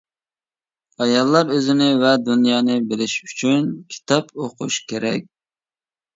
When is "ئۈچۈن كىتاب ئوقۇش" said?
3.27-4.81